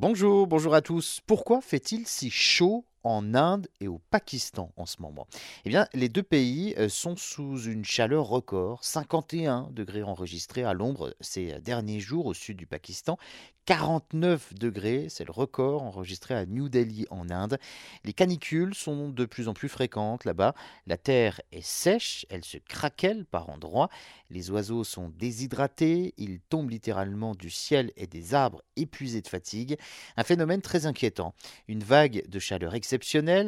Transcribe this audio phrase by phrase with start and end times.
[0.00, 1.20] Bonjour, bonjour à tous.
[1.26, 5.26] Pourquoi fait-il si chaud en Inde et au Pakistan en ce moment
[5.64, 10.74] Eh bien, les deux pays euh, sont sous une chaleur record, 51 degrés enregistrés à
[10.74, 13.18] l'ombre ces derniers jours au sud du Pakistan,
[13.68, 17.58] 49 degrés, c'est le record enregistré à New Delhi en Inde.
[18.02, 20.54] Les canicules sont de plus en plus fréquentes là-bas.
[20.86, 23.90] La terre est sèche, elle se craquelle par endroits.
[24.30, 29.76] Les oiseaux sont déshydratés, ils tombent littéralement du ciel et des arbres épuisés de fatigue.
[30.16, 31.34] Un phénomène très inquiétant.
[31.66, 32.74] Une vague de chaleur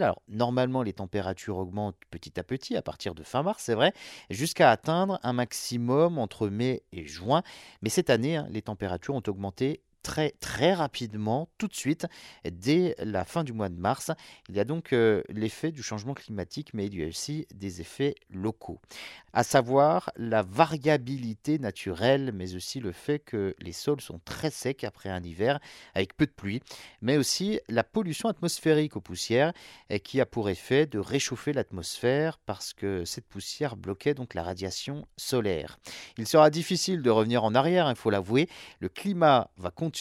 [0.03, 3.93] Alors, normalement, les températures augmentent petit à petit à partir de fin mars, c'est vrai,
[4.29, 7.43] jusqu'à atteindre un maximum entre mai et juin.
[7.83, 12.07] Mais cette année, hein, les températures ont augmenté très très rapidement, tout de suite,
[12.51, 14.11] dès la fin du mois de mars.
[14.49, 17.81] Il y a donc euh, l'effet du changement climatique, mais il y a aussi des
[17.81, 18.81] effets locaux.
[19.33, 24.85] À savoir la variabilité naturelle, mais aussi le fait que les sols sont très secs
[24.85, 25.61] après un hiver
[25.95, 26.61] avec peu de pluie,
[27.01, 29.53] mais aussi la pollution atmosphérique aux poussières
[30.05, 35.07] qui a pour effet de réchauffer l'atmosphère parce que cette poussière bloquait donc la radiation
[35.17, 35.79] solaire.
[36.19, 38.49] Il sera difficile de revenir en arrière, il faut l'avouer.
[38.81, 40.00] Le climat va continuer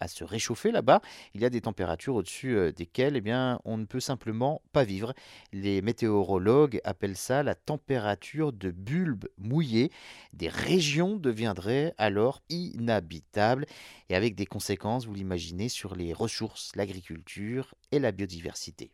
[0.00, 1.00] à se réchauffer là-bas,
[1.34, 4.84] il y a des températures au-dessus euh, desquelles eh bien, on ne peut simplement pas
[4.84, 5.14] vivre.
[5.52, 9.90] Les météorologues appellent ça la température de bulbe mouillé.
[10.32, 13.66] Des régions deviendraient alors inhabitables
[14.08, 18.90] et avec des conséquences, vous l'imaginez, sur les ressources, l'agriculture et la biodiversité.